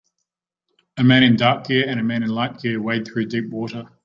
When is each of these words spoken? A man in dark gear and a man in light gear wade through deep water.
A 0.97 1.03
man 1.03 1.21
in 1.21 1.35
dark 1.35 1.67
gear 1.67 1.85
and 1.87 1.99
a 1.99 2.03
man 2.03 2.23
in 2.23 2.29
light 2.29 2.57
gear 2.59 2.81
wade 2.81 3.05
through 3.07 3.27
deep 3.27 3.51
water. 3.51 3.87